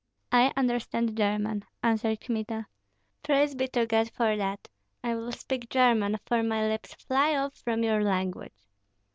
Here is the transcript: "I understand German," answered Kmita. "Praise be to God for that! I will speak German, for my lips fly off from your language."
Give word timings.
"I 0.31 0.51
understand 0.57 1.15
German," 1.15 1.63
answered 1.83 2.21
Kmita. 2.21 2.65
"Praise 3.21 3.53
be 3.53 3.67
to 3.67 3.85
God 3.85 4.09
for 4.09 4.35
that! 4.35 4.67
I 5.03 5.13
will 5.13 5.31
speak 5.31 5.69
German, 5.69 6.17
for 6.25 6.41
my 6.41 6.67
lips 6.67 6.95
fly 6.95 7.35
off 7.35 7.53
from 7.53 7.83
your 7.83 8.03
language." 8.03 8.65